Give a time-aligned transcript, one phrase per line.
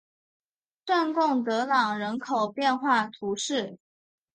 [0.87, 3.77] 圣贡德朗人口变化图示